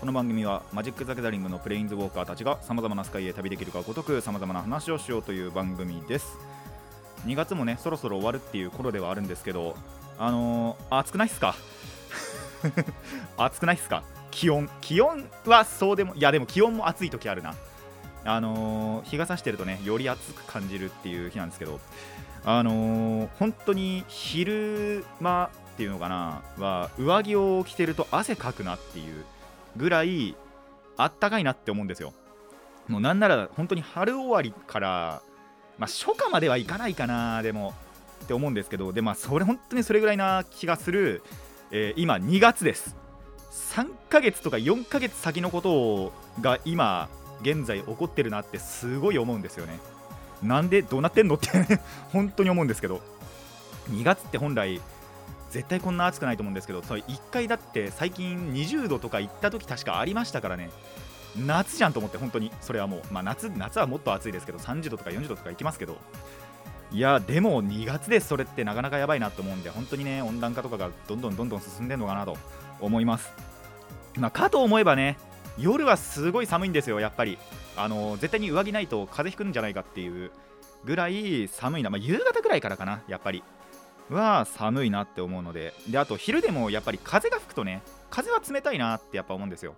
[0.00, 6.38] この番組はマジック・ザ・ギャザリングのプレインズウォーカーたちがさまざまなスカイへ旅できるかごとくさまざまな話をしようという番組です。
[7.26, 9.76] 2月もねそろそろ終わるっていう頃ではあるんですけど
[10.18, 11.54] あのー、暑くないっすか？
[13.38, 14.02] 暑くないっすか？
[14.32, 17.54] 気温気温はそうでもいやでも気温も暑い時あるな。
[18.24, 21.80] あのー、日が差してるとねより暑く感じるっていう日なんですけど
[22.44, 29.24] あのー、本当に昼間っていうのかなは上着を着てると汗かくなっていう
[29.76, 30.36] ぐらい
[30.96, 32.12] あったかいなって思うんですよ。
[32.88, 35.22] もうなんなら本当に春終わりから
[35.78, 37.74] まあ初夏まではいかないかなでも
[38.24, 41.22] って思うんですけどでまあそれ本当にそれぐらいな気がする、
[41.70, 42.96] えー、今2月です。
[43.74, 47.08] 3ヶ月とか4ヶ月先のことをが今
[47.42, 49.78] 現在起こってるなってすごい思うんですよね。
[50.42, 51.48] なんでどうなってんのって
[52.12, 53.00] 本当に思うんですけど。
[53.90, 54.80] 2月って本来
[55.52, 60.70] 絶対こんな暑くないと思うんですけどそれ1回だって最近20度とか行った時確かありましたからね。
[61.36, 62.50] 夏じゃんと思って本当に。
[62.60, 65.96] それはもう、まあ夏、夏はもっと暑いですけど30度とか40度とか行きますけど。
[66.90, 72.36] いやでも2月でそれってなかなかやばいなと思うんで本当にね温暖化とかがどんどんどんどん進んでるのかなと
[72.80, 73.30] 思います。
[74.18, 75.16] まあ、かと思えばね
[75.58, 77.38] 夜はすごい寒いんですよやっぱり。
[77.76, 80.30] あの絶対に上着ないと風邪ひくんじゃないかっていう
[80.84, 83.42] ぐらい寒いな、まあ、夕方ぐらいからかなやっぱり。
[84.10, 89.74] は寒いなって思うのでであと昼でもやっぱり風が吹くとね風は冷たいなってやっぱ思うんですよ。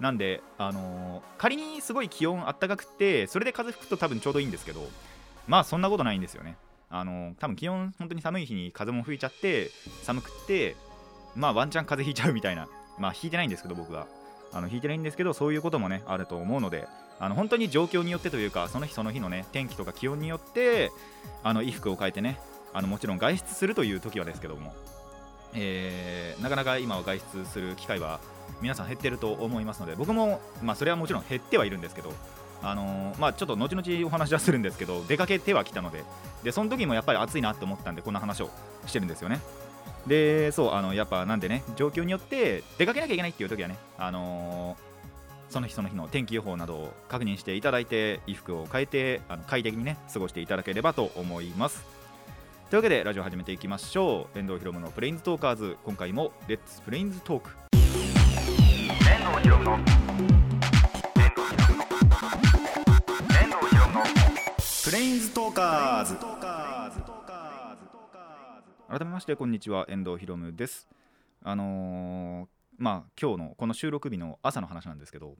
[0.00, 4.86] なんで、あのー、仮にすごい気温あったかくてそれで風吹くと多分ちょうどいいんですけど
[5.48, 6.56] まあそんなことないんですよね。
[6.90, 9.70] あのー、多分気温本当に寒い日に風も吹いちゃって
[10.02, 10.76] 寒くって
[11.34, 12.68] まあワンチャン風邪ひいちゃうみたいな。
[12.98, 14.06] まあ引いてないんですけど僕は
[14.52, 16.86] あの引いてないんですけどそういうこともねあると思うので
[17.18, 20.90] あの本当に状況によってというかその日その日のね天気とか気温によって
[21.42, 22.38] あの衣服を変えてね
[22.72, 24.74] あのもちろん外出するという時はですけども、
[25.54, 28.20] えー、なかなか今は外出する機会は
[28.60, 32.12] 皆さん減ってると思いますので僕も、まあ、それはもちろん減ってはいるんですけど
[32.62, 36.04] あのー、まあ、ちょっと後々お話はするんですけど出かけてはきたので
[36.42, 38.50] でその時もやっぱり暑いなって思ったんでこんな話を
[38.86, 39.40] してるんですよね。
[40.06, 51.95] でそうあのやっぱなんでね状況によって出かけなきゃいけないっていう時はねあのー、その日その日の天気予報などを確認していただいて衣服を変えてあの快適にね過ごしていただければと思います。
[52.68, 54.38] というわけでラジオ始めていきましょう。
[54.38, 55.76] 遠藤ひろむのプレインズトーカーズ。
[55.84, 59.78] 今回もレッツプレインズトーク遠藤ひろむの
[64.84, 66.16] プレインズトーカーズ。
[68.88, 69.86] 改めましてこんにちは。
[69.88, 70.88] 遠藤ひろむです。
[71.44, 75.36] あのー、まあ今日のこの収録日の朝の話なんですけど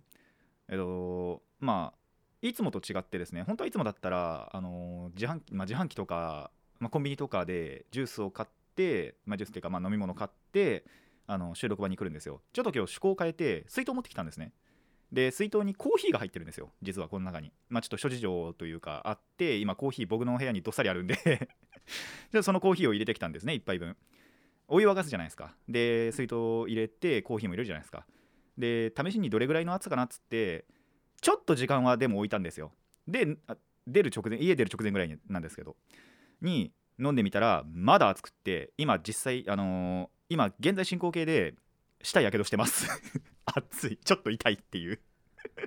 [0.68, 1.98] えっとまあ
[2.40, 10.84] いつもと違ってですね本当はいつもだったらあのー、自販機、まあ、自販機とか、まあ、コンビニとかでジュースを買って、まあ、ジュースっていうか、まあ、飲み物買って
[11.26, 12.40] あの収録場に来るんですよ。
[12.52, 14.52] ちょっと今日趣向を変えて水筒持ってきたんですね。
[15.12, 16.70] で水筒にコーヒーが入ってるんですよ。
[16.82, 17.52] 実はこの中に。
[17.68, 21.48] まあちょっと諸事情というかあって今コーヒー僕の部屋にどっさりあるんで。
[22.42, 23.96] そのコーヒーを入れてきたんですね1杯分。
[24.68, 25.54] お湯沸かすじゃないですか。
[25.68, 28.06] で水筒を入れてコーヒーも入れるじゃないですか。
[28.58, 30.64] で試しにどれぐらいの熱さかなっつって
[31.20, 32.72] ちょっと時間はでも置いたんですよ。
[33.06, 33.36] で
[33.86, 35.76] 出る直前家出る直前ぐらいなんですけど。
[36.40, 41.54] に飲んでみたらまだ熱くって今実際あのー、今現在進行形で
[42.02, 42.88] 舌やけどしてます。
[43.44, 43.98] 熱い。
[43.98, 45.00] ちょっと痛いっていう。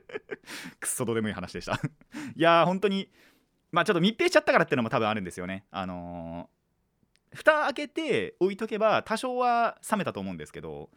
[0.79, 1.73] くっそどうでもいい話でした。
[2.35, 3.11] いやー本当に
[3.71, 5.65] まあちょっと密閉しちゃったからっていうのも多分あるんですよね。
[5.71, 10.89] あのー、蓋開けて置いとけば多少は冷めたと思うんですけど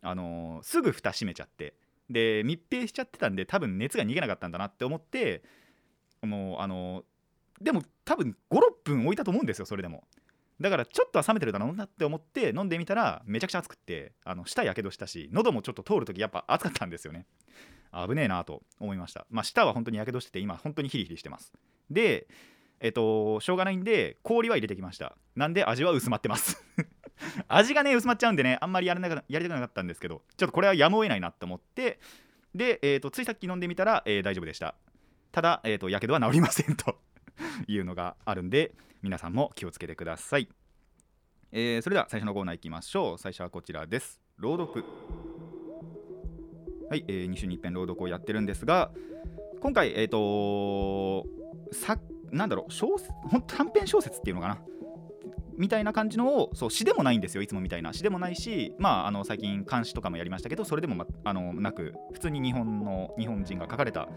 [0.00, 1.74] あのー、すぐ蓋閉めちゃって。
[2.10, 5.42] で密閉しちゃってたんで多分熱が逃げなかったんだなって思って
[6.22, 7.04] もうあのー、
[7.60, 10.04] でも多分56分置いたと思うんですよそれでも。
[10.60, 17.26] だからちょっとは冷めてるだろうなって思って飲んでみたらめちゃくちゃ熱くってあの舌やけどしたし喉もちょっと通るときやっぱ熱かったんですよね。
[17.92, 19.26] 危ねえなと思いました。
[19.30, 21.52] まあ舌は本当にやけどしてて今本当にヒリヒリしてます。
[21.90, 22.26] で
[22.80, 25.16] えっとしょうがないんで氷は入れてきました。
[25.36, 26.64] なんで味は薄まってます。
[27.48, 31.98] 味がね薄まっちゃうんでねあんまりやれなやりたくなかったんですけどちょっとこれはやむを得ないなって思って
[32.54, 34.74] で、えー、とついさっき飲んでみたら、えー、大丈夫でした。
[35.32, 36.98] ただ、えー、とやけどは治りませんと。
[37.66, 40.48] いうのがあるんで皆さんも気をつけてください、
[41.52, 43.18] えー、それでは最初のコーナーいきましょう。
[43.18, 44.20] 最初はこちらです。
[44.36, 44.84] 朗読。
[46.90, 48.90] はい、えー、2週に一遍朗読をやってるんですが
[49.60, 51.26] 今回えっ、ー、と
[51.72, 51.98] さ
[52.30, 54.58] なんだろう小ほん短編小説っていうのかな？
[55.56, 57.42] みたいな感じのをそう詩でもないんですよ。
[57.42, 57.92] いつもみたいな。
[57.92, 64.08] 詩でもないしまああの最近監視とかもやりましたけどそれでも、ま、あのなく普通に日本の日本人が書かれた、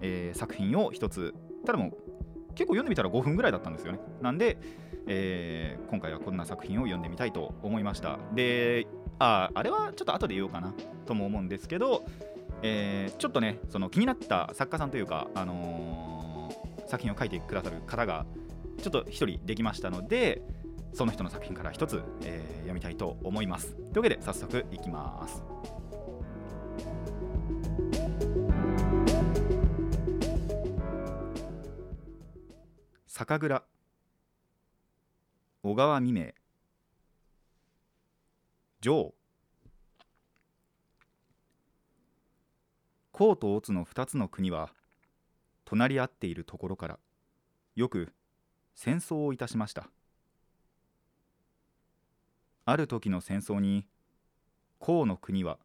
[0.00, 1.34] えー、作品を一つ
[1.64, 1.92] ただもう
[2.58, 4.00] 結構読んでみたら5分ぐらいだったんですよね。
[4.20, 4.58] なんで、
[5.06, 8.18] えー、今回はこんな作品を読んでみたいと思いました。
[8.34, 8.88] で
[9.20, 10.74] ああれはちょっと後で言おうかな
[11.06, 12.04] とも思うんですけど、
[12.62, 18.26] えー、ちょっとねその気になった作家さんというか、あのー、作品を書いてくださる方が
[18.82, 20.42] ちょっと1人できましたので
[20.94, 23.76] その人の作品から1つ、えー、読みたいと思います。
[23.76, 25.44] というわけで早速いきます。
[33.18, 33.64] 酒蔵。
[35.64, 36.34] 小川未明。
[38.80, 39.12] ジョー
[43.10, 44.72] 甲と乙の2つの国は
[45.64, 47.00] 隣り合っているところから
[47.74, 48.12] よく
[48.76, 49.90] 戦争をいたしました。
[52.66, 53.84] ある時の戦争に
[54.78, 55.58] 甲の国は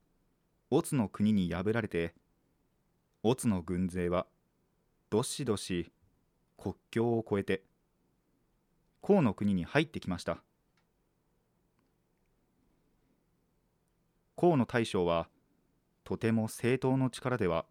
[0.72, 2.16] 乙の国に破られて
[3.22, 4.26] 乙の軍勢は
[5.12, 5.92] どしどし
[6.63, 7.62] 国境を越えて
[9.01, 10.42] 甲の国に入ってきました。
[14.38, 15.27] 河野大将は
[16.06, 17.65] とても正当の力では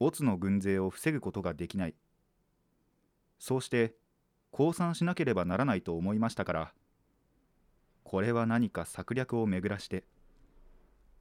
[0.00, 1.94] 乙の軍勢を防ぐことができない。
[3.38, 3.94] そうして
[4.50, 6.72] 降参しなければならないと思いましたから
[8.02, 10.04] これは何か策略を巡らして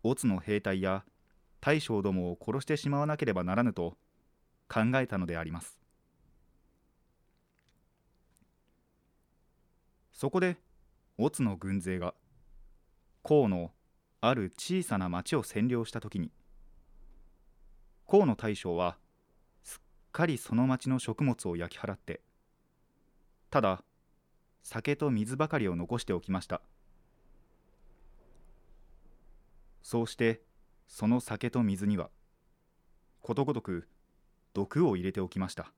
[0.01, 1.03] 乙の兵隊や
[1.59, 3.97] 大将どもを殺してしまわなければならぬと
[4.69, 5.84] 考えたのであります。
[10.15, 10.55] そこで
[11.17, 12.15] 乙の軍勢が
[13.21, 13.69] 河野
[14.21, 16.31] ある小さな町を占領した時に
[18.09, 18.97] 河野大将は
[19.61, 19.81] すっ
[20.13, 22.21] かりその町の食物を焼き払って
[23.49, 23.83] ただ
[24.63, 26.61] 酒と水ばかりを残しておきました。
[29.83, 30.41] そうして
[30.87, 32.09] その酒と水には
[33.21, 33.87] ことごとく
[34.53, 35.71] 毒を入れておきました。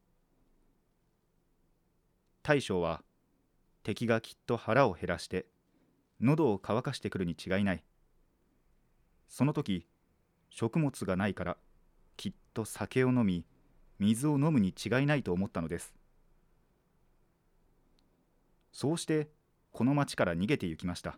[2.43, 3.01] 大将は
[3.87, 5.45] 敵がきっと腹を減らして
[6.19, 7.85] 喉を乾かしてくるに違いない。
[9.29, 9.87] その時
[10.49, 11.57] 食物がないから
[12.17, 13.45] きっと酒を飲み
[13.97, 15.95] 水を飲むに違いないと思ったのです。
[18.73, 19.29] そうして
[19.71, 21.17] この町から逃げて行きました。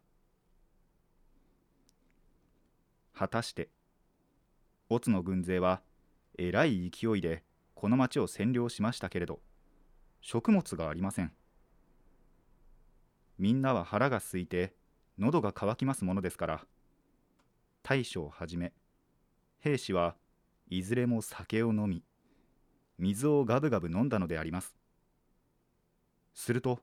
[3.15, 3.69] 果たして
[4.89, 5.81] 乙の軍勢は
[6.37, 7.41] えらい勢いで
[7.73, 9.39] この町を占領しましたけれど
[10.21, 11.31] 食物がありません。
[13.39, 14.75] みんなは腹が空いて
[15.17, 16.65] 喉が渇きますものですから。
[17.81, 18.73] 大将をはじめ
[19.59, 20.15] 兵士は
[20.67, 22.03] いずれも酒を飲み
[22.97, 24.75] 水をガブガブ飲んだのであります。
[26.33, 26.81] すると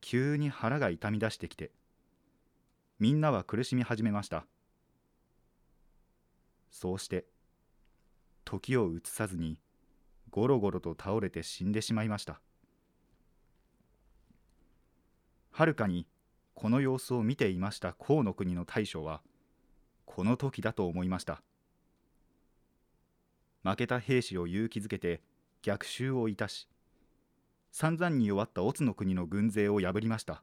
[0.00, 1.70] 急に腹が痛み出してきて
[2.98, 4.44] みんなは苦しみ始めました。
[6.70, 7.26] そうして
[8.44, 9.58] 時を移さずに
[10.30, 12.40] ゴロゴロと倒れて死んでしまいました。
[15.50, 16.06] はるかに
[16.54, 19.20] この様子を見ていました河の国の大将は
[20.06, 21.42] この時だと思いました。
[23.62, 25.20] 負けた兵士を勇気づけて
[25.62, 26.66] 逆襲をいたし
[27.72, 30.42] 散々に弱った乙の国の軍勢を破りました。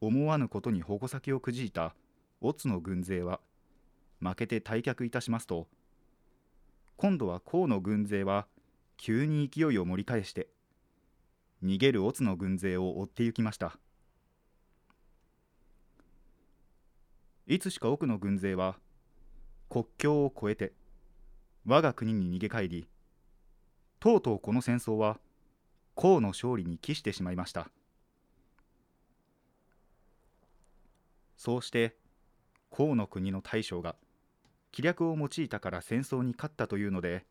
[0.00, 1.94] 思わぬことに矛先をくじいた
[2.40, 3.40] 乙の軍勢は
[4.20, 5.66] 負けて退却いたしますと
[6.96, 8.46] 今度は河の軍勢は
[8.96, 10.48] 急に勢いを盛り返して
[11.62, 13.78] 逃げる乙の軍勢を追って行きました。
[17.46, 18.76] いつしか奥の軍勢は
[19.70, 20.72] 国境を越えて
[21.66, 22.88] 我が国に逃げ帰り
[24.00, 25.18] とうとうこの戦争は
[25.96, 27.70] 唐の勝利に帰してしまいました。
[31.36, 31.96] そうして
[32.70, 33.96] 唐の国の大将が
[34.70, 37.24] 気略を用いたから戦争に勝ったというので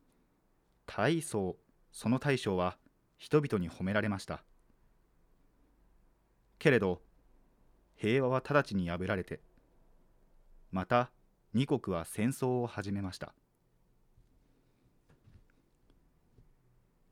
[0.86, 1.57] 大層
[1.91, 2.77] その大将は
[3.18, 4.44] 人々に褒められました。
[6.60, 7.02] けれど
[7.96, 9.40] 平和は直ちに破られて
[10.72, 11.10] また
[11.54, 13.34] 二国は戦争を始めました。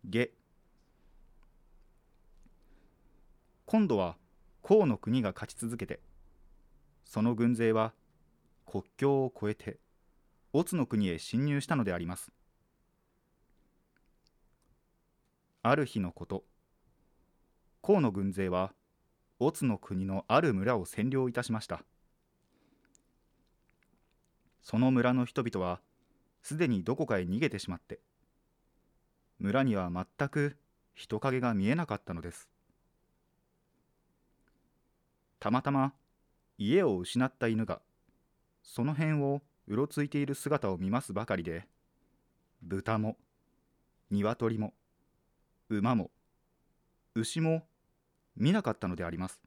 [0.03, 0.29] 下。
[3.65, 4.17] 今度は
[4.61, 5.99] 唐の国が勝ち続けて
[7.03, 7.93] その軍勢は
[8.65, 9.79] 国境を越えて
[10.53, 12.31] 乙の国へ侵入したのであります。
[15.67, 16.43] ある日のこと。
[17.81, 18.71] 唐の軍勢は
[19.39, 21.81] 乙の国のある村を占領いたしました。
[24.61, 25.81] その村の人々は
[26.43, 27.99] すでにどこかへ逃げてしまって
[29.39, 30.55] 村には全く
[30.93, 32.47] 人影が見えなかったのです。
[35.39, 35.93] たまたま
[36.59, 37.81] 家を失った犬が
[38.61, 41.67] その辺をうろついている姿を見ますばかりで
[42.61, 43.17] 豚も
[44.11, 44.75] 鶏も
[45.69, 46.11] 馬も
[47.15, 47.65] 牛も
[48.35, 49.41] 見なかったのであります。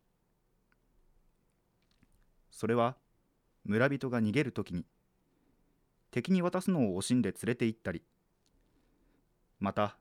[2.50, 2.96] それは
[3.64, 4.84] 村人が逃げる時に
[6.10, 8.02] 敵に渡すのを惜しんで連れて行ったり
[9.60, 9.96] また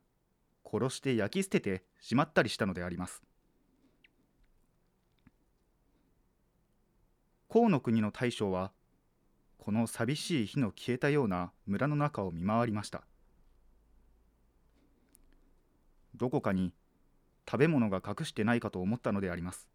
[0.66, 3.22] 殺して焼き捨ててしまったりしたのであります。
[7.50, 8.72] 河の国の大将は
[9.58, 13.04] この寂しい火の消えたような村の中を見回りました。
[16.18, 16.74] どこかに
[17.50, 19.68] 食べ物が隠してないかと思ったのであります。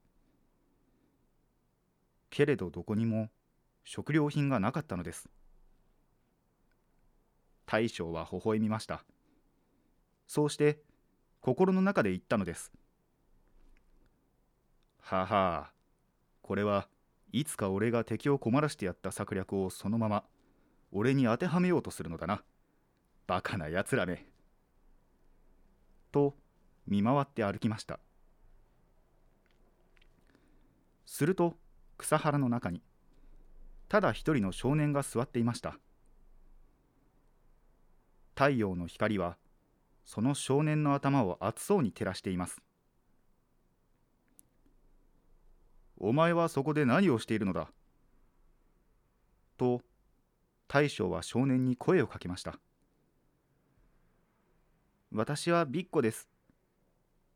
[2.30, 3.30] けれどどこにも
[3.84, 5.28] 食料品がなかったのです。
[7.66, 9.04] 大将は微笑みました。
[10.26, 10.80] そうして
[11.40, 12.72] 心の中で言ったのです。
[15.00, 15.70] はは
[16.42, 16.88] これは
[17.32, 20.24] いつか俺が敵を困らしてやった策略をそのまま
[20.90, 22.42] 俺に当てはめようとするのだな。
[23.26, 24.31] バカなやつらめ。
[26.12, 26.34] と
[26.86, 27.98] 見回って歩きました。
[31.06, 31.56] すると
[31.98, 32.82] 草原の中に
[33.88, 35.78] ただ一人の少年が座っていました。
[38.34, 39.36] 太陽の光は
[40.04, 42.62] その少年の頭を熱そうに照らしています。
[45.98, 47.68] お前はそこで何をしているのだ？
[49.58, 49.82] と
[50.66, 52.58] 大将は少年に声をかけました。
[55.14, 56.26] 私はビッコです。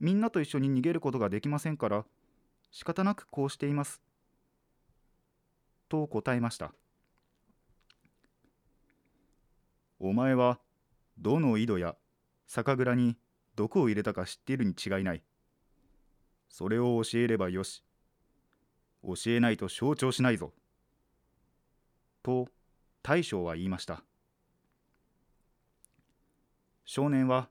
[0.00, 2.06] みんなと一緒に逃げることができませんから
[2.70, 4.00] 仕方なくこうしています。
[5.90, 6.72] と答えました。
[9.98, 10.58] お前は
[11.18, 11.96] どの井戸や
[12.46, 13.18] 酒蔵に
[13.56, 15.22] 毒を入れたか知っているに違いない。
[16.48, 17.82] それを教えればよし。
[19.04, 20.54] 教えないと承知しないぞ。
[22.22, 22.48] と
[23.02, 24.02] 大将は言いました。
[26.86, 27.50] 少年は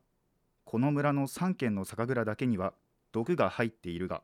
[0.65, 2.73] この村の3軒の酒蔵だけには
[3.11, 4.21] 毒が入っているが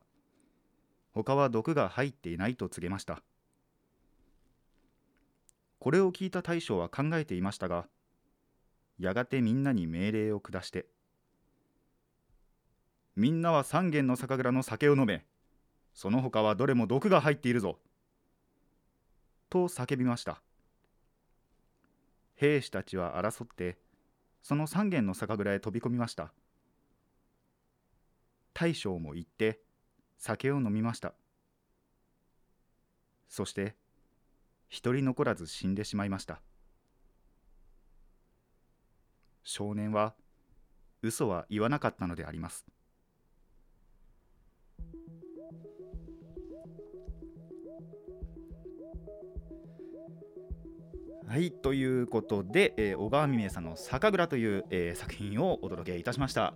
[1.13, 3.21] 他は毒が入っていないと告げました。
[5.79, 7.87] これを聞いた大将は考えていましたが
[8.99, 10.85] やがてみんなに命令を下して
[13.15, 15.25] みんなは3軒の酒蔵の酒を飲め
[15.95, 17.79] その他はどれも毒が入っているぞ
[19.49, 20.41] と叫びました。
[22.35, 23.77] 兵士たちは争って
[24.41, 26.31] その3軒の酒蔵へ飛び込みました。
[28.53, 29.61] 大将も行って
[30.17, 31.13] 酒を飲みました。
[33.29, 33.75] そして
[34.69, 36.41] 一人残らず死んでしまいました。
[39.43, 40.13] 少年は
[41.01, 42.65] 嘘は言わなかったのであります。
[51.31, 56.53] はいということで、えー、小川未明さんの「酒蔵」という、えー、作品をお届けいたしました。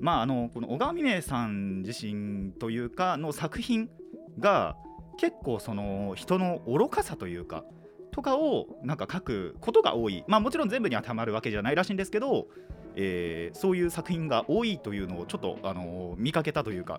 [0.00, 3.90] まあ、あのこの小川未明さん自身というかの作品
[4.38, 4.76] が
[5.18, 7.66] 結構その人の愚かさというか
[8.10, 12.48] とかをなんか書くことが多い、まあ、もちろん全部に当てはまるわけじゃないらしいんですけど、
[12.94, 16.98] えー、そういう作品が多いというのをちょっと、あの、見かけたというか、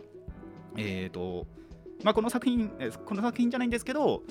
[0.77, 1.47] えーと
[2.03, 2.69] まあ、この作品
[3.03, 4.21] この作品じゃないんですけど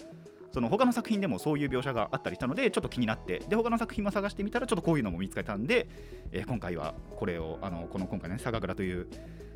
[0.53, 5.89] その他の作品でもそういう描写があったりしたのでちょっと気になってで他の作品も探してみたらちょっとこういうのも見つかったんで、
[6.33, 9.09] えー、今回はこれをあのこの今回ね「酒蔵」という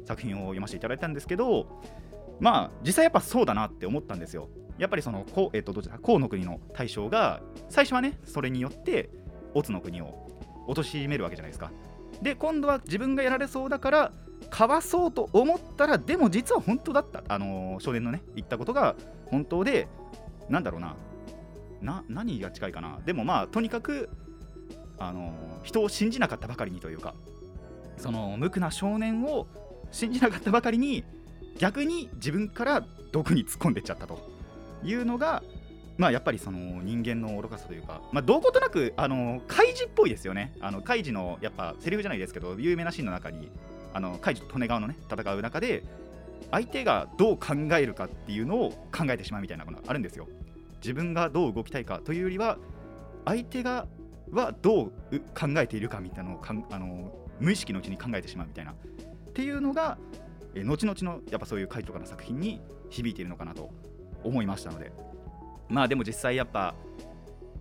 [0.05, 1.81] 作品を読ませていただいたんですけど
[2.41, 4.49] まあ実際やっぱそうだなって思ったんですよ。
[4.79, 9.11] やっぱりそのこ、えー、とどちら河の国の大将が最初はねそれによって
[9.55, 10.27] 乙の国を
[10.67, 11.71] 貶めるわけじゃないですか。
[12.21, 14.13] で今度は自分がやられそうだから
[14.51, 17.23] かわそうと思ったらでも実は本当だった。
[17.29, 18.97] あのー、少年のね言ったことが
[19.27, 19.89] 本当で
[20.53, 20.97] なんだろうな。
[21.81, 23.01] な何が近いかな。
[23.05, 24.09] でもまあとにかく
[24.99, 25.33] あの
[25.65, 27.15] 人を信じなかったばかりにというか
[27.97, 29.49] その無垢な少年を
[29.91, 31.05] 信じなかったばかりに
[31.59, 34.31] 逆に自分から毒に突っ込んでっちゃったと。
[34.85, 35.43] いうのが
[35.97, 40.55] まあやっぱりその人間の愚かさというか、まあ、どことなくあのカイジっぽいですよね。
[40.61, 43.51] あのカイジのやっぱセリフじゃないですけど有名なシーンの中に
[43.95, 45.85] あのカイジと利根川のね戦う中で
[46.51, 50.27] 相手がどう考えるかっていうのを考えてしまうみたいなものがあるんですよ。
[50.83, 52.59] 自分がどう動きたいかというよりは
[53.25, 53.87] 相手が
[54.31, 54.91] はどう
[55.39, 58.75] 考えているかみたいなのをかんあの無意識のうちに考えてしまうみたいなっ
[59.35, 59.99] ていうのが
[60.55, 62.61] え後々のやっぱそういう回とかの作品に
[62.91, 63.71] 響いているのかなと
[64.25, 64.93] 思いましたので。
[65.73, 66.75] まあでも実際やっぱ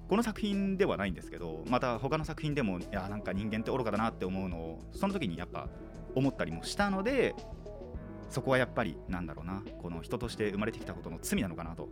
[0.10, 5.70] この作品ではないんですけどまた他の作品でもいやなんか人間って愚かだなって思うのをその時にやっぱ
[6.14, 7.34] 思ったりもしたので
[8.32, 11.90] そこはやっぱりなんだろうなこの人として生まれてきたことの罪なのかなと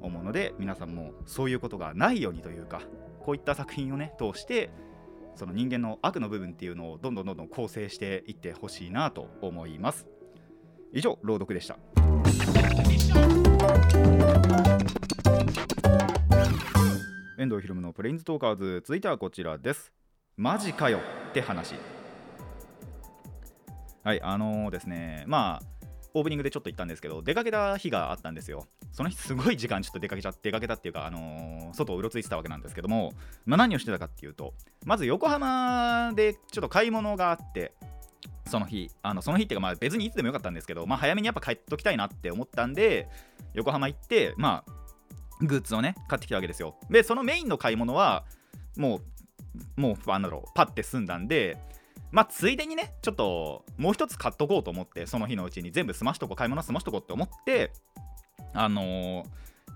[0.00, 2.82] 思うので皆さんもそういうことがないようにというか
[3.20, 4.70] こういった作品をね通して
[5.36, 10.06] その人間の悪の部分っていうのをどんどんどんどん構成していってほしいなと思います。
[10.92, 11.76] 以上朗読でした。
[17.38, 19.92] 遠藤ひろむのプレインズトーカーズ続いてはこちらです。
[20.36, 21.00] マジかよ
[21.30, 21.74] って話。
[24.02, 25.75] はいあのー、ですねまあ
[26.16, 28.66] オープニングでちょっと言ったんですけど出かけた日があったんですよ。
[28.90, 33.12] その日すごい時間ちょっと出かけちゃって出かけたっていうか、あのー、外をうろついてたわけなんですけども、
[33.44, 34.54] まあ、何をしてたかっていうと
[34.86, 37.72] まず横浜でちょっと買い物があって
[38.46, 43.08] その日あのその日っていうかまあ別にいつでもよかったんですけど、まあ、早めにやっぱ帰っときたいなって思ったんで
[43.52, 44.72] 横浜行ってまあ
[45.44, 46.76] グッズをね買ってきたわけですよ。
[46.88, 48.24] でそのメインの買い物は
[48.78, 49.00] も
[49.76, 51.58] うもうあのパッて済んだんで
[52.10, 57.72] まあついでにねちょっともう一つ買っとこうと思ってその日のうちに全部済ましとこう買い物済ましとこうって思って
[58.52, 59.24] あのー、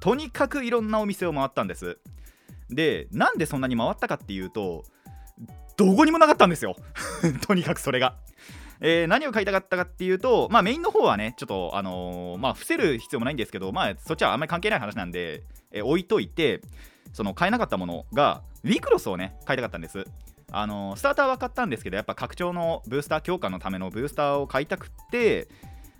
[0.01, 1.99] とにかくいろんなお店を回ったんです。
[2.71, 4.85] でなんでそんなに回ったかっていうと
[5.77, 6.77] どこにもなかったんですよ。
[7.47, 8.17] とにかくそれが。
[8.83, 16.63] えー、何を買いたかったかっていうと、まあ、メインの方はね、ちょっと、あのー、まあ、伏せる必要もないんですけど、まあ、そっちはあんまり関係ない話なんで、えー、置いといて、
[17.13, 20.07] その買えなかったものが、ウィクロスをね、買いたかったんです。
[20.52, 25.49] あのスターターは買ったんですけどやっぱ拡張のブースター強化のためのブースターを買いたくって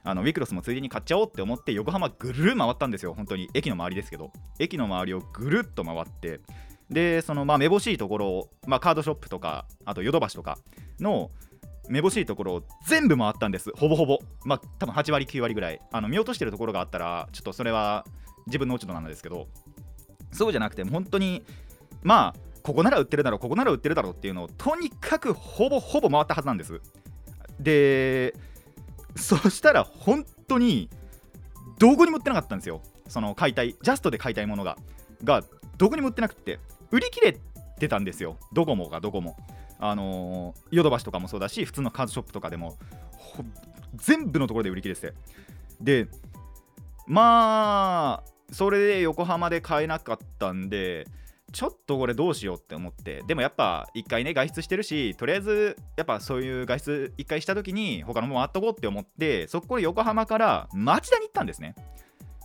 [0.03, 3.13] あのウィクロスもついでに買っちゃおうって思って横浜ぐる回ったんですよ。
[3.15, 4.33] 本当に駅の周りですけど。
[4.59, 6.41] 駅の周りをぐるっと回って。
[6.89, 10.59] でそのまあめぼしいところを、まあ、カードショップとかあとヨドバシとか
[10.99, 11.31] の
[11.89, 13.71] めぼしいところを全部回ったんです。
[13.77, 14.19] ほぼほぼ。
[14.45, 15.81] まあ多分8割9割ぐらい。
[15.93, 18.07] あの見落としてるところがあったらちょっとそれは
[18.47, 19.49] 自分の落ち度なんですけど。
[20.33, 21.43] そうじゃなくて本当に
[22.03, 26.81] まあここなら売ってるだろうここなら売ってるだろうっていうのをとにかくほぼほぼ回ったはずなんです。
[27.59, 28.35] で
[29.17, 30.89] そしたら本当に
[31.79, 32.83] どこにも売ってなかったんですよ。
[33.09, 34.77] その買いたいジャストで買いたいものが
[35.25, 35.43] が
[35.77, 37.37] どこにも売ってなくて売り切れ
[37.79, 38.37] てたんですよ。
[38.53, 39.37] どこもがどこも
[39.79, 42.77] あのヨドバシとかもそうだし普通のカードショップとかでも
[43.97, 45.15] 全部のところで売り切れてて。
[45.81, 46.09] で
[47.07, 51.07] まあそれで横浜で買えなかったんで
[51.53, 61.75] ちょっとこれどうしようって思ってでもやっぱ一回ね外出してるしとりあえずやっぱそういう外出一回した時に他のもん回っとこうって思ってそこで横浜から町田に行ったんですね。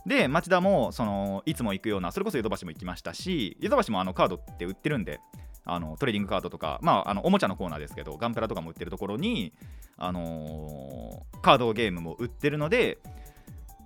[0.06, 5.18] で町田もそのいつも行くようなそれこそヨドバシも行きましたしヨドバシもあのカードって売ってるんで
[5.64, 9.52] あのトレーディングカードとか、まあ、あのおもちゃのコーナーですけどガンプラとかも売ってるところに、
[9.96, 12.98] あのー、カードゲームも売ってるので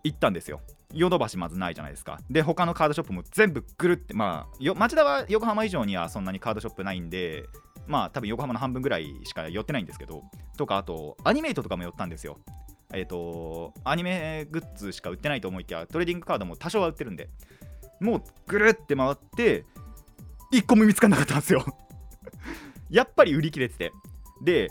[0.04, 0.60] 行ったんですよ。
[0.92, 2.20] ヨドバシまずないじゃないですか。
[2.30, 7.44] で、他のカードショップも全部ぐるって、まあ、町田は横浜以上にはそんなにカードショップないんで、
[7.86, 10.22] まあ、多分横浜の半分ぐらいしか寄ってないんですけど、
[10.56, 12.38] とか、あと、アニメイトとかも寄ったんですよ。
[12.92, 17.28] えっ、ー、と、アニメグッズしか売ってないと思いきや、トレーディングカードも多少は売ってるんで、
[18.00, 19.64] もうぐるって回って、
[20.52, 21.64] 1個も見つからなかったんですよ
[22.90, 23.92] やっぱり売り切れてて。
[24.42, 24.70] で、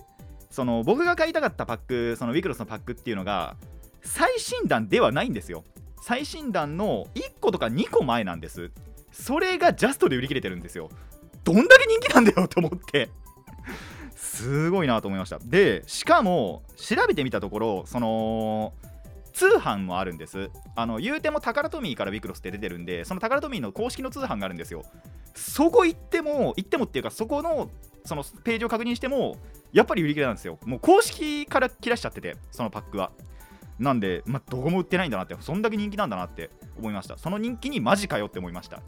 [0.50, 3.56] その僕が買いたかったパック、そのウィクロスのパックっていうのが、
[4.02, 5.64] 最新弾ではないんですよ。
[6.02, 8.72] 最新弾の1個とか2個前なんです。
[9.12, 10.90] それがジャストで売り切れてるんですよ。
[11.44, 13.10] どんだけ人気なんだよと思って。
[14.16, 15.40] すごいなと思いました。
[15.40, 18.74] でしかも調べてみたところその
[19.34, 20.50] 通販もあるんです。
[20.76, 24.84] あの言うてもタカラトミーからビクロスって出てるんでそのタカラトミーの公式の通販があるんですよ。
[25.36, 27.70] そこ行っても行ってもっていうかそこの
[28.06, 29.38] そのページを確認しても
[29.72, 30.58] やっぱり売り切れなんですよ。
[30.66, 33.12] もう公式から切らしちゃっててそのパックは。
[33.80, 37.18] なんで、まあ、どこも売ってないんだなって、そんだけ人気なんだなって思いました。
[37.18, 38.82] その人気にマジかよって思いました。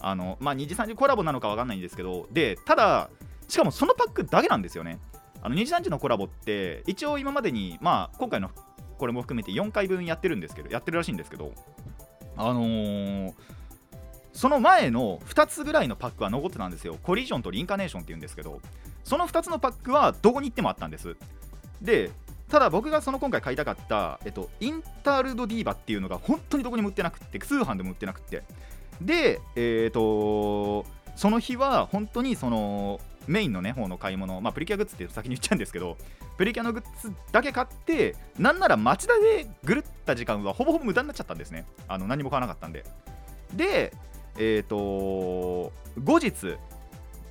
[0.00, 3.10] あの、まあ、2次3次コラボなのか分かんないんですけど、で、ただ、
[3.48, 5.00] しかもそのパックだけなんですよね。
[5.42, 8.50] あの2次3次のコラボって、一応今までに、まあ、今回の
[8.98, 11.52] これも含めて4回分やってるんですけど、やってるらしいんですけど、
[12.36, 13.34] あのー、
[14.32, 16.96] その前の2つぐらいのパックは残ってたんですよ。
[17.02, 18.60] コリジョンとリンカネーションっていうんですけど、
[19.04, 21.16] その2つのパックはどこに行ってもあったんです。
[21.80, 22.10] で、
[22.48, 28.42] ただ僕がその今回買いたかった、えっと、インタールドディーバっていうのが本当にどこにも売ってなくて通販でも売ってなくて。
[29.00, 30.84] でえっ、と
[31.14, 35.96] その日は本当にそのメインのね方の買い物、まあ、プリキュアグッズって先に言っちゃうんですけど
[36.36, 41.66] プリキュアのグッズだけ買ってなんなら町田でぐるった時間はほぼほぼ無駄になっちゃったんですね。
[41.86, 42.84] あの何も買わなかったんで。
[43.54, 43.92] で
[44.38, 46.56] えっ、と後日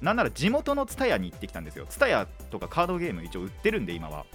[0.02, 1.86] なんなら地元の TSUTAYA に行ってきたんですよ。
[1.88, 4.26] TSUTAYA とかカードゲーム一応売ってるんで今は。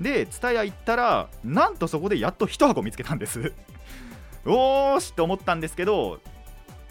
[0.00, 3.52] で蔦屋行ったらなんとそこでやっと1箱見つけたんです。
[4.46, 6.20] おーしって思ったんですけど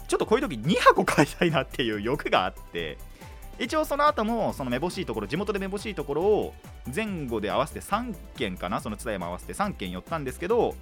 [0.08, 2.98] ちょっとこういう時2箱買いたいなっていう欲があって
[3.58, 6.54] 一応その後もそのめぼしいところ地元でめぼしいところを
[6.92, 10.74] 前後で合わせて3件かなその津田山合わせて3件寄ったんですけど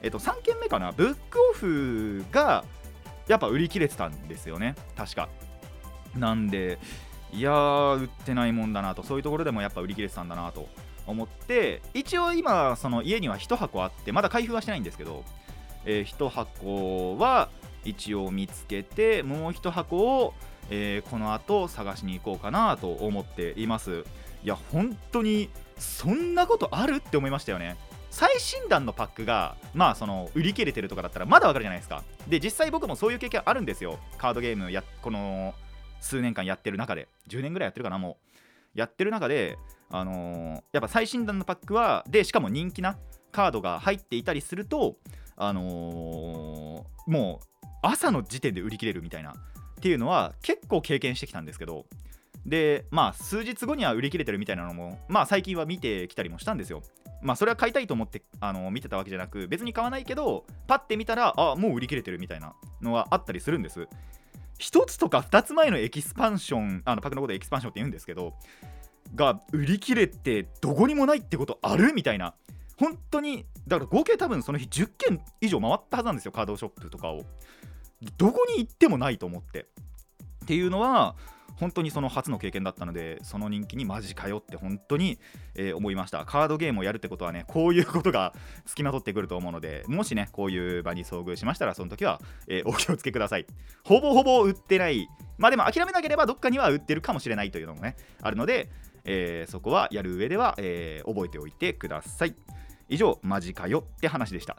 [0.00, 2.64] えっと3件目かなブックオフが
[3.28, 5.28] やっぱ売り切れてたんですよね確か。
[6.14, 6.78] なんで
[7.32, 10.68] いやー売ってないもんだなとそういうところでもやっぱ売り切れてたんだなと。
[11.06, 15.24] 思って一応今その家には1箱あってまだ開封はしてないんですけど、
[15.84, 17.48] えー、1箱は
[17.84, 20.34] 一応見つけてもう1箱を、
[20.70, 24.04] えー、この後探しに行こうかなと思っています。
[24.42, 27.76] いや本当にそんなことあるって思いましたよね。
[28.10, 32.04] 最新弾のパックがまあその売り切れてるとかだったらまだわかるじゃないですか。
[32.28, 33.98] で実際僕もそういう経験あるんですよ。
[34.18, 35.54] カードゲームやこの
[36.00, 37.08] 数年間やってる中で。
[37.28, 38.18] 10年ぐらいやってるかなも
[38.74, 38.78] う。
[38.78, 39.58] やってる中で
[39.96, 42.98] あのー、やっぱ最新弾のパックはでしかも人気な
[43.30, 44.96] カードが入っていたりすると
[45.36, 49.34] あのー、もう朝の時点で売り切れるみたいなっ
[49.80, 51.86] ていうのは結構経験してきたんですけど。
[52.44, 56.82] でまあ数日後には売り切れてるみたいなのもまあ最近は見てきたりもしたんですよ。
[57.22, 62.52] まあそれは買いたいと思ってあの見てたわけじゃなく別に買わないけどパッて見たらあもう売り切れてるみたいな
[62.82, 63.88] のはあったりするんです。
[64.58, 68.34] 1つとか2つ前のエキスパンションあのパックのことエキスパンションって言うんですけど
[69.14, 71.92] が売り切れてどこにもないってことある？
[71.92, 72.34] みたいな。
[72.76, 76.32] 本当にだから合計多分その日10件以上回ったはずなんですよ。
[76.32, 77.24] カードショップとかを。
[78.18, 79.66] どこに行ってもないと思って。
[80.44, 81.14] っていうのは
[81.56, 85.18] 本当にその初の経験だったのでその人気にマジかよって本当に、
[85.54, 86.24] えー、思いました。
[86.24, 88.34] カードゲームをやるってことはねこういうことが
[88.66, 93.46] つきまとってくると思うのでもしねこういう場に遭遇しましたらその時は、えー、お気をつけください。
[93.84, 95.08] ほぼほぼ売ってない。
[95.38, 98.68] まあでも諦めなければどっかには売ってるかもしれないというのもねあるので、
[99.04, 102.34] えー、そこはやる上では、え覚えておいてください。
[102.88, 104.56] 以上マジかよって話でした。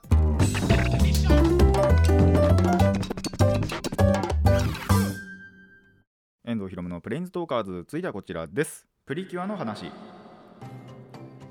[6.47, 8.88] 遠藤ひろむのプレインズトーカーズ続いてはこちらです。
[9.05, 9.91] プリキュアの話。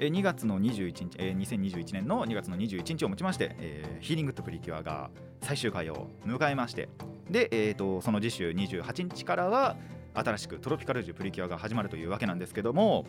[0.01, 6.89] え2月の21日、えー、2021年の2月の21日をもちまして、えー、ヒーリングとプリキュアが最終回を迎えまして。
[7.31, 9.77] で、えーと、その次週28日からは
[10.15, 13.07] 新しくトロピカルジュプリキュアが始まるというわけなんですけども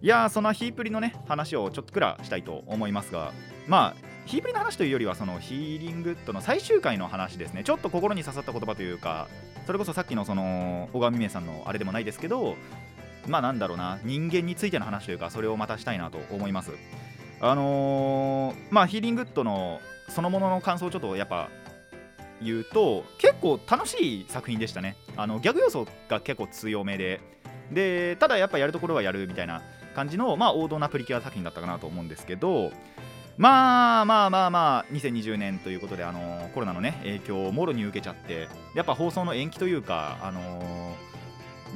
[0.00, 3.32] いやーそのヒープリのね話をちょっとくらしたいと思いますが
[3.66, 7.64] まあヒープリの話というよりはそのヒーリングとの最終回の話ですね。
[7.64, 9.26] ちょっと心に刺さった言葉というか
[9.66, 12.54] それこそさっきのその小川美芽さんのあれでもないですけど
[13.26, 16.72] まあなんだろうな人間についての話というかそれをまたしたいなと思います。
[17.40, 21.48] あのー、まあヒーリングッドのそのものの感想をちょっとやっぱ
[22.42, 24.96] 言うと結構楽しい作品でしたね。
[25.16, 27.20] あのギャグ要素が結構強めで。
[27.72, 29.62] でただやっぱやるところはやるみたいな
[29.94, 32.72] 感じのまあ王道なプリキュア作品だったかなと思うんですけど
[33.36, 40.96] まあまあまあまあ2020年ということであのコロナのね影響をもろに受けちゃってやっぱ放送の延期というかあの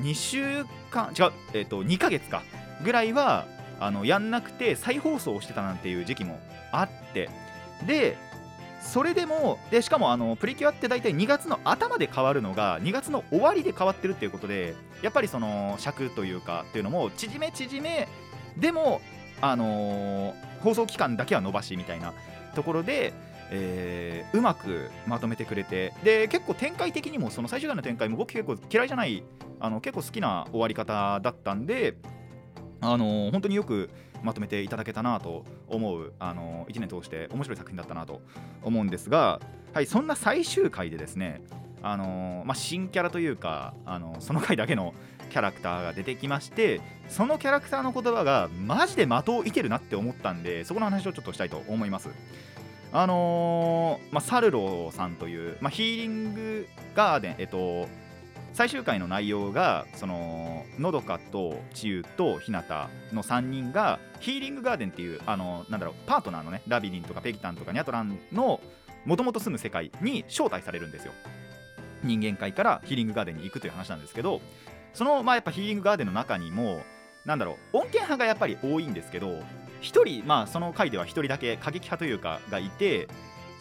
[0.01, 2.43] 2週間違うえっ、ー、と2ヶ月か
[2.85, 3.47] ぐらいは
[3.79, 6.41] あのやんなくて再放送してたなんていう時期も
[6.73, 7.29] あって
[7.87, 8.17] で
[8.83, 18.09] それでもでしかもあのプリキュアって大体2月の頭で変わるのが2月の終わりで変わってるっていうことでやっぱりその尺というかっていうのも縮め縮め
[18.59, 19.01] でも
[19.41, 22.15] あのー放送期間だけは伸ばしみたいな
[22.55, 23.13] ところで、
[23.51, 29.23] えー、うまくまとめてくれてで結構展開的にもその最終回の展開も僕結構嫌いじゃない
[29.61, 31.95] あの結構好きな終わり方だったんで、
[32.83, 33.89] あの、本当によく
[34.23, 38.21] まとめていただけたなと思う、あの、1年通して面白い作品だったなと
[38.63, 39.41] 思うんですが、
[39.73, 41.43] はい、そんな最終回でですね
[41.83, 44.95] あの、まあ、新キャラというか、あのその回だけの
[45.31, 52.11] キャラクターが出てきましてそのキャラクターの言葉がマジで的を射てるなって思ったんでそこの話をちょっとしたいと思います。
[52.95, 57.89] あのー、まあ、サルローさんという、まあ、ヒーリングガーデンえっと
[58.53, 62.63] 最終回の内容がそののどかと千代と日向
[63.13, 68.61] の3人がヒーリングガーデンっていうあのなんだろうパートナーのねラビリンとかペギタンとかニャトランの
[69.05, 71.13] もともと住む世界に招待されるんですよ。
[72.05, 74.41] 人間界からヒーリングガーデンに行くという話なんですけど
[74.93, 76.83] そのまあやっぱヒーリングガーデンの中にも
[77.25, 79.29] なんだろう穏健派がやっぱり多いんですけど
[79.83, 83.09] 1人まあその回では1人だけ過激派というかがいて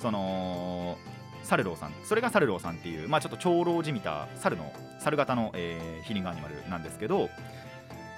[0.01, 0.97] その
[1.43, 1.93] サルローさん。
[2.05, 7.29] それがサルローさんっていうまあちょっと長老じみた猿の猿型の、えー、ヒーリングアニマルなんですけど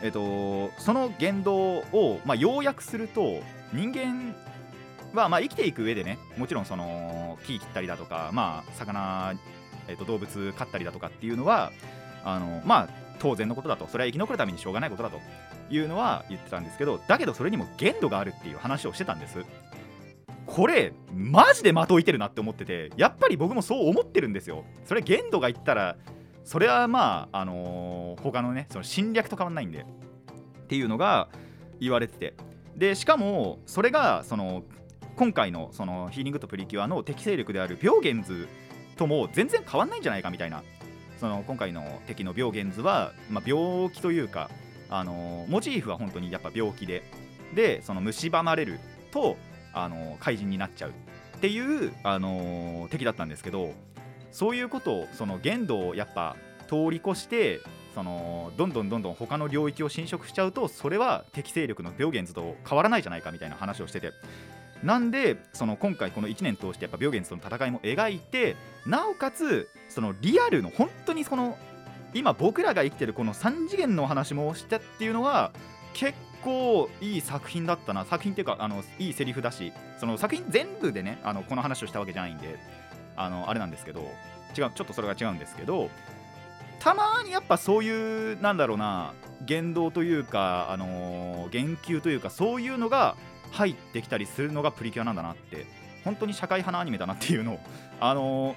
[0.01, 4.35] えっ、とその言動を、まあ、要約すると人間
[5.13, 9.33] は、まあ、生きていく上でねもちろんその木切ったりだとか、まあ、魚、
[9.87, 11.71] えっと動物飼ったりだとかっていうのは
[12.25, 13.87] あのまあ当然のことだと。
[13.87, 15.19] それは生き残るためにしょうがないことだと
[15.69, 19.45] いうのは言ってたんですけどだけどそれにも限度があるっていう話をしてたんです。
[20.45, 24.65] これマジで的置いてるなって思っててやっぱり僕もそう思ってるんですよ。
[24.85, 25.97] それ限度が言ったら
[26.43, 31.29] それはまああのー、他のねその侵略と変わんないんでっていうのが
[31.79, 32.33] 言われてて。
[32.75, 34.63] でしかもそれがその
[35.15, 38.47] 今回のそのヒーリングとプリキュアの適正力である病原図
[38.95, 40.63] とも全然変わんないんじゃないかみたいな。
[41.19, 44.49] その今回の敵の病原図は、まあ、病気というか
[44.89, 47.03] あのモチーフは本当にやっぱ病気で。
[47.53, 48.79] でその蝕まれる
[49.11, 49.37] と
[49.73, 53.73] あの怪人になっちゃうっていう、あの敵だったんですけど
[54.31, 56.35] そういうことをその限度をやっぱ
[56.67, 57.59] 通り越して
[57.93, 64.11] そのどんどんどんどん他の領域を侵食しちゃうとそれは適正力の病原図と変わらないじゃないかみたいな話をしてて
[64.83, 68.55] なんでその今回この1年通してやっぱ病原図との戦いも描いて
[68.85, 71.57] なおかつそのリアルの本当にその
[72.13, 75.51] 今僕らが生きてるこの3次元の話もしたっていうのは
[75.93, 78.05] 結構いい作品だったな。
[78.05, 82.57] 作品っていうかあのいいセリフだしその作品全部でねあのこの話をしたわけじゃないんで
[83.15, 84.07] あのあれなんですけど違う
[84.53, 85.89] ちょっとそれが違うんですけど
[86.79, 89.13] たまにやっぱそういうなんだろうな
[89.45, 93.15] 言動というか、あのー、言及というかそういうのが
[93.51, 95.65] 入ってきたりするのがプリキュアなんだなって
[96.03, 97.59] 本当に社会派のアニメだなっていうのを
[97.99, 98.55] あのー、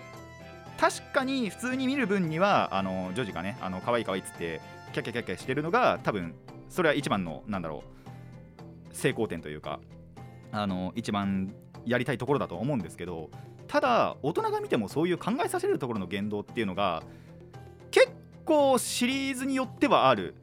[0.80, 4.60] 確かに普通に見る分にはあのジョジがねあの可愛い可愛いっつって
[4.92, 6.34] キャキャキャキャしてるのが多分
[6.76, 7.84] それは一番のなんだろ
[8.92, 9.80] う成功点というか
[10.52, 11.54] あの一番
[11.86, 13.30] やりたいところだと思うんですけど
[13.66, 17.02] ただ大人が見てもそういう考えさせるところの言動っていうのが
[17.90, 18.10] 結
[18.44, 20.34] 構シリーズによってはある。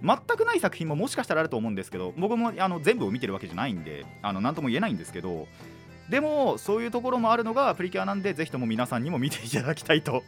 [0.00, 5.48] 全くない作品ももしかしたらあると思うんですけど僕もあの全部を見てるわけじゃないんであの何とも言えないんですけど
[6.08, 10.22] でもそういうところもあるのがプリキュアなんでぜひとも皆さんにも見ていただきたいと。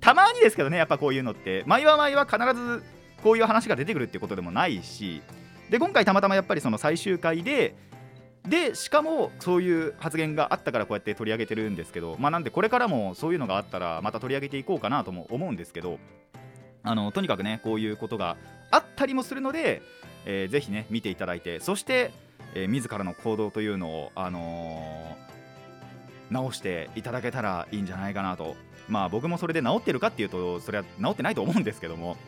[0.00, 1.62] たまにですけどねやっぱこういうのって。
[1.66, 2.82] 毎は毎は必ず
[3.24, 5.22] こういう話が出てくるってことでもないし
[5.70, 7.74] で今回たまたまやっぱりその最終回で
[8.46, 15.98] でしかもそういう発言があったからこうやって取り上げてるんですけどまあなんでこれからもそういうのがあったらまた取り上げていこうかなとも思うんですけど
[16.82, 18.36] あのとにかくねこういうことが
[18.70, 19.80] あったりもするので、
[20.26, 22.12] えー、ぜひね見ていただいてそして、
[22.54, 28.54] えー、自らの行動というのを、あのー、直していただけたらいいんじゃないかなと。
[28.86, 32.18] まあ僕もそれで治ってるかっていうとそれは治ってないと思うんですけども。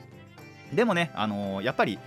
[0.73, 1.99] でもね、あのー、やっぱり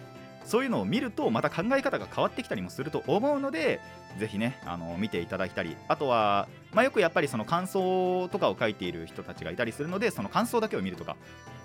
[0.45, 3.79] そういうのを見るとまた考え方が変わってきたりもすると思うので
[4.17, 11.15] ぜひね、あの見ていただいたりあとは、まあ、よくやっぱりその感想とかを書いている人たちがいたりするのでその感想だけを見るとか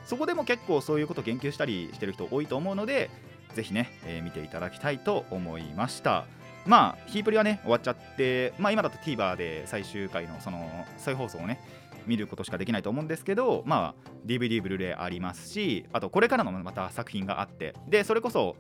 [0.05, 3.11] そこでも結構そういうことを言及したりしてる人多いと思うので
[3.55, 6.25] ぜひね、えー、見ていただきたいと思いました。
[6.67, 11.61] まあヒープリはね終わっちゃってまあ今だと TVer で最終回のその再放送をね
[12.07, 18.57] 見ることしかできないと思うんですけどまあ DVD ブルーレイありますしあとこれからのまた作品があってでそれこそ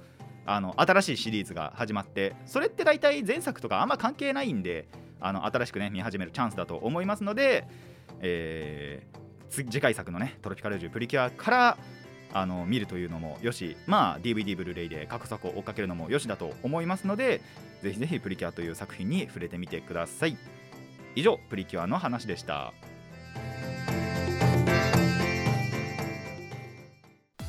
[0.46, 4.88] あの新しいシリーズが始まってそれって大体前作とかあんま関係ないんで
[5.20, 7.66] あの新しくね見始めるチャンスだと思いますので、
[8.20, 11.78] えー、次回作のねトロピカルジュプリキュアから
[12.34, 17.40] あの見るというのもよし、まあ、DVD ブルーレイで過去作を追っかけるのもよしだと思いますので
[17.82, 20.36] ぜひぜひプリキュアという作品に触れてみてください。
[21.16, 22.72] 以上プリキュアの話でした。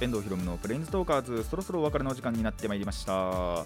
[0.01, 3.65] 遠藤ひろむのプレインズトーカーズそろそろお別れの時間になってまいりました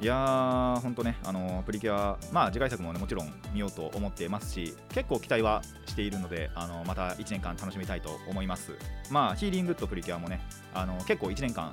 [0.00, 8.78] いやー、ほんとね、あのプリキュア、まあ、次回作もね、もちろん見ようと思ってますし、結構期待はしているので、あのまた1年間楽しみたいと思います。
[9.10, 10.40] まあ、ヒーリングとプリキュアもね、
[10.72, 11.72] あの結構1年間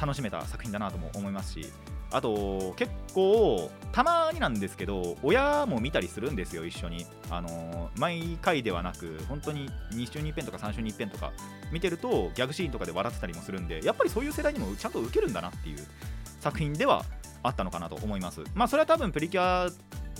[0.00, 1.66] 楽しめた作品だなとも思いますし、
[2.10, 7.06] あと、結構、たまになんですけど、親も見たりするんですよ、一緒に。
[7.30, 11.32] あの毎回ではなく、本当に2週に1遍とか3週に1遍とか
[11.72, 15.78] 見てると、ギャグシーンとかで笑ってたりもするんで、やっぱりそういう世代にもちゃんと受けるんだなっていう
[16.40, 17.04] 作品では
[17.42, 18.42] あったのかなと思います。
[18.54, 19.70] まあ、それは多分プリキュア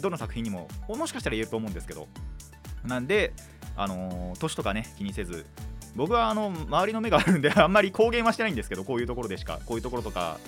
[0.00, 2.08] どの作品にももしかしたら言えると思うんですけど、
[2.84, 3.32] なんで、
[3.76, 5.46] あの、年とかね、気にせず、
[5.96, 10.38] 僕はあの周りの目があるんで、あんまり公言はしてないんですけど、こういうところでしか、こういうところとか、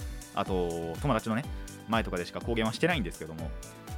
[0.40, 1.44] あと友達のね、
[1.88, 3.50] 前とかでしか公言はしてないんですけども、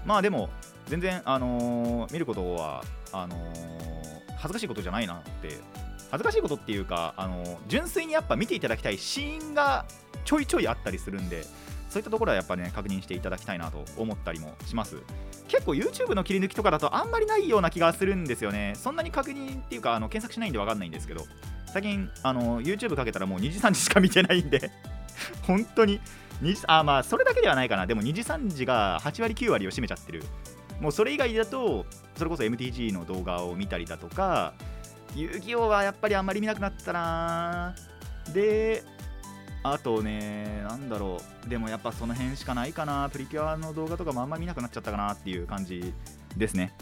[0.04, 0.50] まあでも、
[0.86, 5.56] 全然、あのー、見ることは、あのー、恥ずかしいことじゃないなって、
[6.10, 9.86] 恥ずかしいことっていうか、あの純粋にやっぱ見ていただきたいシーンが
[10.24, 11.44] ちょいちょいあったりするんで、
[11.88, 14.96] そういったところはやっぱね確認していただきたいなと思ったりもします。
[15.48, 18.74] 結構 YouTube の切り抜きとかだとあんまりないような気がするんですよね。
[18.76, 21.24] そんなに確認っていうかあの検索しないんで分かんないんですけど。
[21.72, 24.70] 最近あの YouTube かけたらもう2時3時しか見てないんで。
[25.46, 26.00] 本当に
[26.66, 27.86] あまあそれだけではないかな。
[27.86, 30.22] でも2時3時が8割9割を占めちゃってる。
[30.80, 34.52] もうそれ以外だとそれこそ MTG の動画を見たりだとか
[35.14, 37.74] 遊戯王はやっぱりあんまり見なくなったな。
[38.32, 38.82] で
[39.64, 45.12] あとね、なんだろう、でもやっぱその辺しかないかな、プリキュアの動画とかもあんまり見なくなっちゃったかな。
[45.12, 45.94] っていう感じ
[46.36, 46.72] ですね。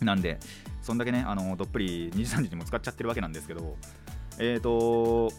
[0.00, 0.40] なんで、
[0.82, 3.76] そんだけね、あのどっぷり2時3時にも使っちゃってるわけなんですけど、
[4.38, 5.32] えっ、ー、と、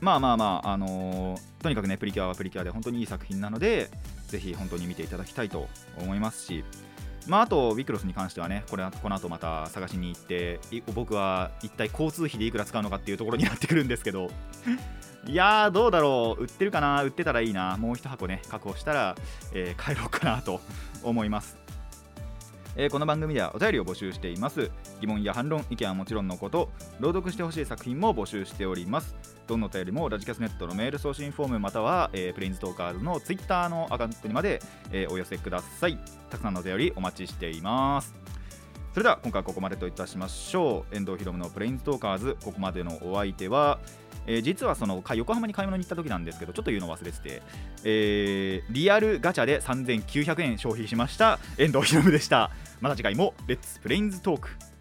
[0.00, 3.90] まあまあまあ、あのー、とにかくね、プリキュアはプリキュアで本当にいい作品なので、
[4.28, 6.64] ぜひ本当に見ていただきたいと思いますし、
[7.26, 10.60] まあ、あと、ウィクロスに関してはね、これこの後また探しに行って、
[10.94, 14.28] 僕は一体交通費でいくら使うのかっていうところになってくるんですけど、
[15.26, 19.16] いやー、どうだろう、売ってるかな、売ってたらいいな、もう1箱ね、確保したら、
[19.54, 20.60] えー、帰ろうかなと
[21.02, 21.64] 思います。
[22.76, 29.14] えー、この番組ではお便りを募集しています疑問や反論意見はもちろんのこと朗読してほしい作品も募集しております
[29.46, 35.98] どんなお便りもラジキャスネットのメール送信フォームまたは、えー、プレインズトーカーズのツイッターのアカウントにまで、えー、お寄せください。
[36.30, 38.14] たくさんのお便りお待ちしています。
[38.92, 40.96] それでは今回はここまでといたしましょう。
[40.96, 43.78] 遠藤ひろむのプレインズトーカーズここまでのお相手は
[44.26, 47.42] えー、実はその横浜に買い物に行った時なんですけどちょっと言うの忘れてて、
[47.84, 52.50] えー、リアルガチャで3900円消費しました遠藤ひろむでした。
[52.80, 54.73] また次回もレッツプレインズトーク。